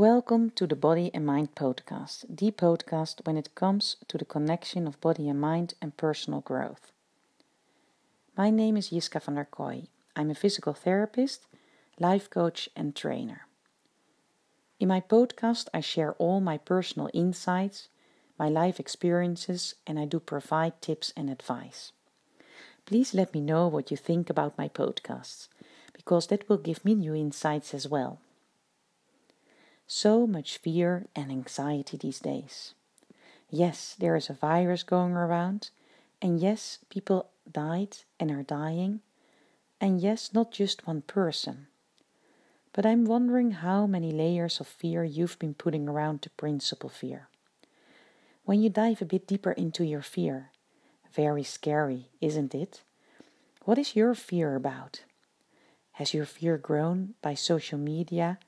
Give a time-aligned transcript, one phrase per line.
[0.00, 4.86] Welcome to the Body and Mind podcast, the podcast when it comes to the connection
[4.86, 6.90] of body and mind and personal growth.
[8.34, 9.88] My name is Jiska van der Kooi.
[10.16, 11.44] I'm a physical therapist,
[11.98, 13.42] life coach, and trainer.
[14.78, 17.88] In my podcast, I share all my personal insights,
[18.38, 21.92] my life experiences, and I do provide tips and advice.
[22.86, 25.48] Please let me know what you think about my podcasts,
[25.92, 28.18] because that will give me new insights as well.
[29.92, 32.74] So much fear and anxiety these days.
[33.50, 35.70] Yes, there is a virus going around,
[36.22, 39.00] and yes, people died and are dying,
[39.80, 41.66] and yes, not just one person.
[42.72, 47.26] But I'm wondering how many layers of fear you've been putting around the principal fear.
[48.44, 50.52] When you dive a bit deeper into your fear,
[51.12, 52.82] very scary, isn't it?
[53.64, 55.02] What is your fear about?
[55.94, 58.38] Has your fear grown by social media,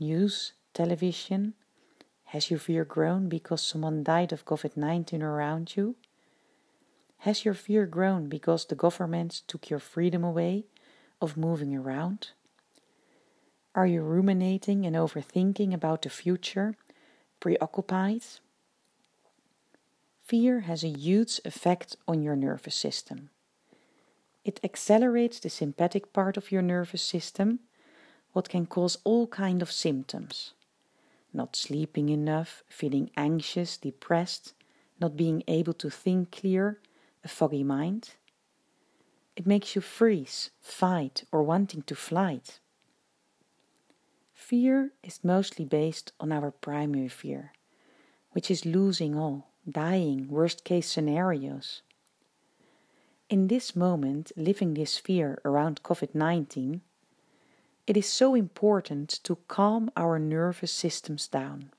[0.00, 1.54] news, television?
[2.26, 5.96] Has your fear grown because someone died of COVID 19 around you?
[7.22, 10.66] Has your fear grown because the government took your freedom away
[11.22, 12.32] of moving around?
[13.74, 16.74] Are you ruminating and overthinking about the future,
[17.40, 18.24] preoccupied?
[20.22, 23.30] Fear has a huge effect on your nervous system.
[24.44, 27.60] It accelerates the sympathetic part of your nervous system,
[28.32, 30.52] what can cause all kind of symptoms
[31.32, 34.54] not sleeping enough, feeling anxious, depressed,
[35.00, 36.80] not being able to think clear,
[37.24, 38.10] a foggy mind.
[39.36, 42.58] It makes you freeze, fight, or wanting to flight.
[44.34, 47.52] Fear is mostly based on our primary fear,
[48.32, 51.82] which is losing all, dying, worst case scenarios.
[53.28, 56.80] In this moment, living this fear around COVID 19
[57.88, 61.70] it is so important to calm our nervous systems down,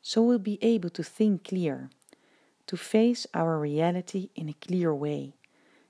[0.00, 1.90] so we'll be able to think clear,
[2.66, 5.34] to face our reality in a clear way,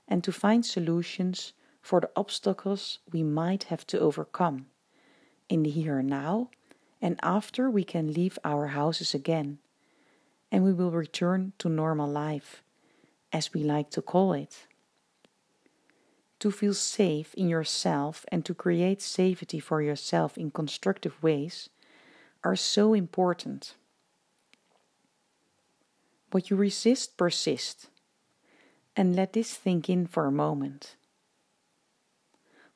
[0.09, 4.65] and to find solutions for the obstacles we might have to overcome
[5.47, 6.49] in the here and now,
[7.01, 9.57] and after we can leave our houses again,
[10.51, 12.61] and we will return to normal life,
[13.31, 14.67] as we like to call it
[16.39, 21.69] to feel safe in yourself and to create safety for yourself in constructive ways
[22.43, 23.75] are so important.
[26.31, 27.87] What you resist persists.
[28.95, 30.95] And let this think in for a moment.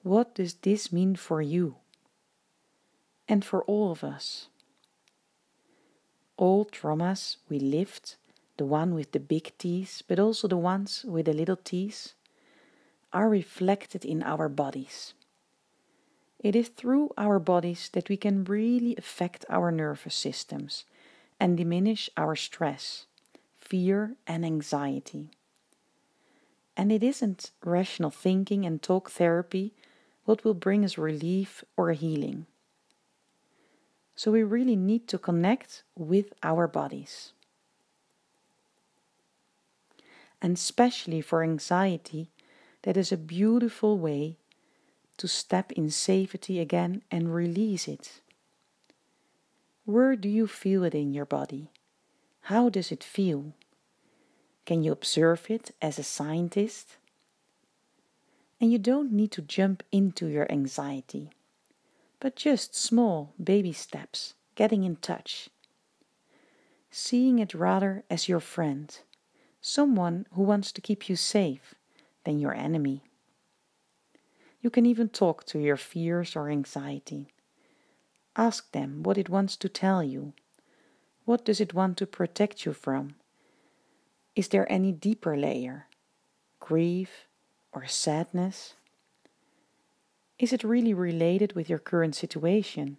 [0.04, 1.76] What does this mean for you?
[3.28, 4.48] And for all of us?
[6.38, 8.16] All traumas we lived,
[8.58, 12.14] the one with the big T's, but also the ones with the little T's,
[13.14, 15.14] are reflected in our bodies.
[16.40, 20.84] It is through our bodies that we can really affect our nervous systems
[21.40, 23.06] and diminish our stress,
[23.58, 25.30] fear, and anxiety.
[26.76, 29.74] And it isn't rational thinking and talk therapy
[30.26, 32.46] what will bring us relief or healing.
[34.16, 37.32] So we really need to connect with our bodies.
[40.42, 42.33] And especially for anxiety,
[42.84, 44.38] that is a beautiful way
[45.18, 48.22] to step in safety again and release it.
[49.86, 51.72] Where do you feel it in your body?
[52.48, 53.54] How does it feel?
[54.66, 56.98] Can you observe it as a scientist?
[58.60, 61.32] And you don't need to jump into your anxiety,
[62.20, 65.50] but just small baby steps, getting in touch.
[66.92, 68.98] Seeing it rather as your friend,
[69.60, 71.76] someone who wants to keep you safe
[72.26, 73.04] than your enemy.
[74.62, 77.28] You can even talk to your fears or anxiety.
[78.36, 80.34] Ask them what it wants to tell you.
[81.26, 83.16] What does it want to protect you from?
[84.36, 85.88] Is there any deeper layer?
[86.60, 87.28] Grief
[87.72, 88.74] or sadness?
[90.40, 92.98] Is it really related with your current situation?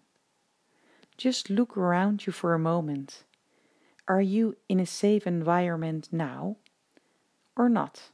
[1.17, 3.25] Just look around you for a moment.
[4.07, 6.57] Are you in a safe environment now
[7.57, 8.11] or not?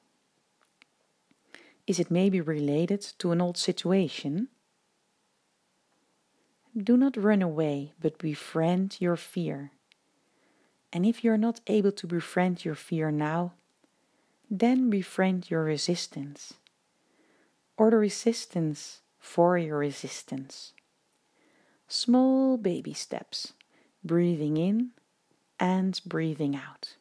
[1.91, 4.47] Is it maybe related to an old situation?
[6.77, 9.73] Do not run away, but befriend your fear.
[10.93, 13.55] And if you're not able to befriend your fear now,
[14.49, 16.55] then befriend your resistance,
[17.77, 20.73] or the resistance for your resistance.
[21.89, 23.53] Small baby steps,
[24.05, 24.91] breathing in
[25.59, 26.95] and breathing out.